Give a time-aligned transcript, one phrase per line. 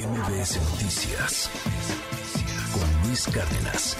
[0.00, 1.50] MBS Noticias
[2.72, 3.98] con Luis Cárdenas.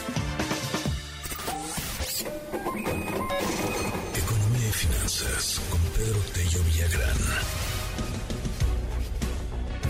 [4.16, 7.16] Economía y finanzas con Pedro Tello Villagrán.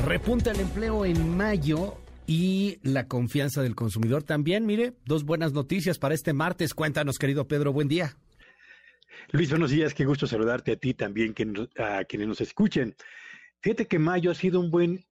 [0.04, 1.96] Repunta el empleo en mayo
[2.27, 4.67] y la confianza del consumidor también.
[4.67, 6.74] Mire, dos buenas noticias para este martes.
[6.74, 8.17] Cuéntanos, querido Pedro, buen día.
[9.31, 11.35] Luis, buenos días, qué gusto saludarte a ti también,
[11.79, 12.97] a quienes nos escuchen.
[13.61, 15.04] Fíjate que mayo ha sido un buen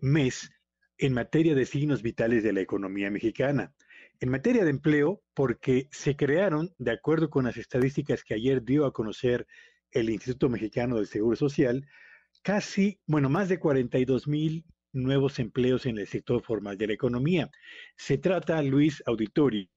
[0.00, 0.50] mes
[0.98, 3.74] en materia de signos vitales de la economía mexicana.
[4.20, 8.86] En materia de empleo, porque se crearon, de acuerdo con las estadísticas que ayer dio
[8.86, 9.46] a conocer
[9.90, 11.86] el Instituto Mexicano del Seguro Social,
[12.42, 17.50] casi, bueno, más de 42 mil nuevos empleos en el sector formal de la economía.
[17.96, 19.68] Se trata, Luis Auditorio,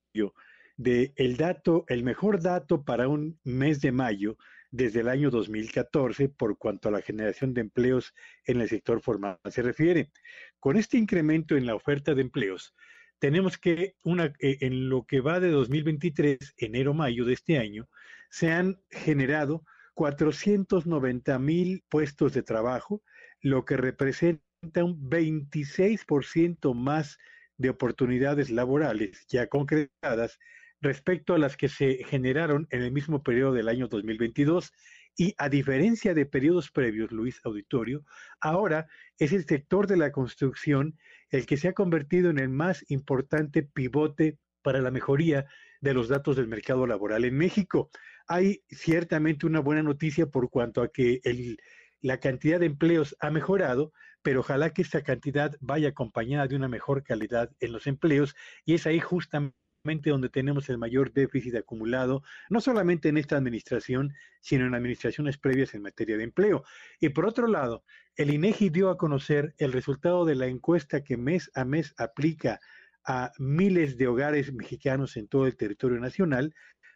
[0.78, 4.38] de el dato, el mejor dato para un mes de mayo
[4.70, 8.14] desde el año 2014 por cuanto a la generación de empleos
[8.46, 10.12] en el sector formal se refiere.
[10.60, 12.76] Con este incremento en la oferta de empleos,
[13.20, 17.90] tenemos que una, eh, en lo que va de 2023, enero-mayo de este año,
[18.30, 19.64] se han generado
[19.96, 23.02] 490 mil puestos de trabajo,
[23.42, 27.18] lo que representa un 26% más
[27.58, 30.38] de oportunidades laborales ya concretadas
[30.82, 34.72] respecto a las que se generaron en el mismo periodo del año 2022
[35.16, 38.04] y a diferencia de periodos previos, Luis Auditorio,
[38.40, 40.98] ahora es el sector de la construcción
[41.32, 45.48] el que se ha convertido en el más importante pivote para la mejoría
[45.82, 47.90] de los datos del mercado laboral en México.
[48.28, 51.58] Hay ciertamente una buena noticia por cuanto a que el,
[52.02, 56.68] la cantidad de empleos ha mejorado, pero ojalá que esta cantidad vaya acompañada de una
[56.68, 59.56] mejor calidad en los empleos y es ahí justamente
[59.96, 65.74] donde tenemos el mayor déficit acumulado, no solamente en esta administración, sino en administraciones previas
[65.74, 66.64] en materia de empleo.
[67.00, 67.84] Y por otro lado,
[68.16, 72.60] el INEGI dio a conocer el resultado de la encuesta que mes a mes aplica
[73.06, 76.54] a miles de hogares mexicanos en todo el territorio nacional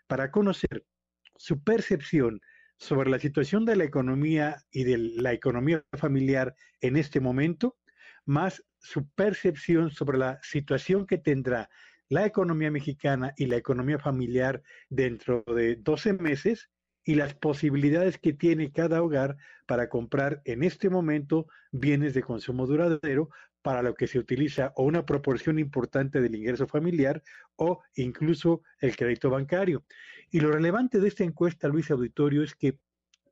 [0.08, 0.86] para conocer
[1.38, 2.42] su percepción
[2.78, 7.78] sobre la situación de la economía y de la economía familiar en este momento,
[8.26, 11.70] más su percepción sobre la situación que tendrá
[12.12, 16.70] la economía mexicana y la economía familiar dentro de 12 meses
[17.06, 22.68] y las posibilidades que tiene cada hogar para comprar en este momento bienes de consumo
[22.68, 23.30] duradero
[23.62, 27.24] para lo que se utiliza o una proporción importante del ingreso familiar
[27.56, 29.86] o incluso el crédito bancario.
[30.32, 32.78] Y lo relevante de esta encuesta, Luis Auditorio, es que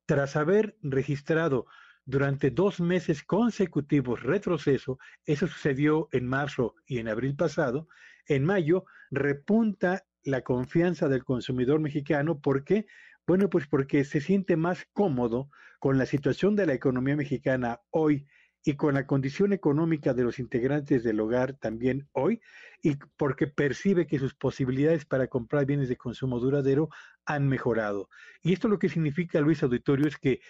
[0.06, 1.66] tras haber registrado
[2.06, 7.90] durante dos meses consecutivos retroceso, eso sucedió en marzo y en abril pasado,
[8.30, 12.40] en mayo repunta la confianza del consumidor mexicano.
[12.40, 12.86] ¿Por qué?
[13.28, 18.26] Bueno, pues porque se siente más cómodo con la situación de la economía mexicana hoy
[18.64, 22.42] y con la condición económica de los integrantes del hogar también hoy,
[22.82, 26.90] y porque percibe que sus posibilidades para comprar bienes de consumo duradero
[27.26, 28.10] han mejorado.
[28.42, 30.42] Y esto lo que significa, Luis Auditorio, es que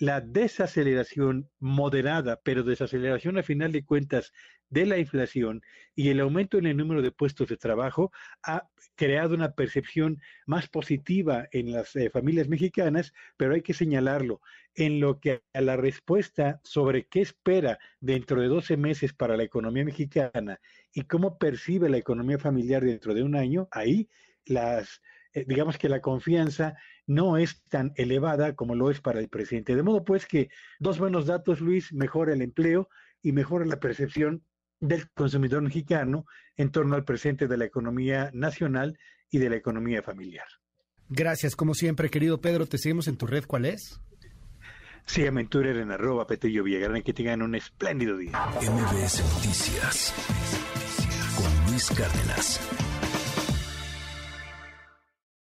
[0.00, 4.32] la desaceleración moderada, pero desaceleración a final de cuentas
[4.70, 5.60] de la inflación
[5.94, 8.10] y el aumento en el número de puestos de trabajo
[8.42, 14.40] ha creado una percepción más positiva en las eh, familias mexicanas, pero hay que señalarlo,
[14.74, 19.42] en lo que a la respuesta sobre qué espera dentro de 12 meses para la
[19.42, 20.60] economía mexicana
[20.94, 24.08] y cómo percibe la economía familiar dentro de un año, ahí
[24.46, 26.74] las eh, digamos que la confianza
[27.06, 29.76] no es tan elevada como lo es para el presidente.
[29.76, 30.48] De modo pues que
[30.78, 32.88] dos buenos datos, Luis, mejora el empleo
[33.22, 34.44] y mejora la percepción
[34.80, 36.24] del consumidor mexicano
[36.56, 38.98] en torno al presente de la economía nacional
[39.30, 40.46] y de la economía familiar.
[41.08, 42.66] Gracias, como siempre, querido Pedro.
[42.66, 43.44] Te seguimos en tu red.
[43.46, 44.00] ¿Cuál es?
[45.06, 48.30] Síganme en Twitter en arroba Petello Villagrán y que tengan un espléndido día.
[48.60, 50.14] MBS Noticias
[51.36, 52.60] con Luis Cárdenas.